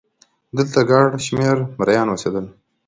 [0.57, 2.45] دلته ګڼ شمېر مریان اوسېدل